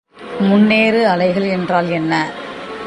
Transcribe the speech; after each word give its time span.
முன்னேறுஅலைகள் 0.41 1.49
என்றால் 1.49 1.89
என்ன? 1.89 2.13